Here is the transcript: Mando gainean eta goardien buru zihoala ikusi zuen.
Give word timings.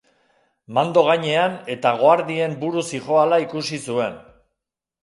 Mando 0.77 1.03
gainean 1.07 1.59
eta 1.75 1.93
goardien 2.01 2.57
buru 2.65 2.85
zihoala 2.89 3.41
ikusi 3.47 3.85
zuen. 3.87 4.23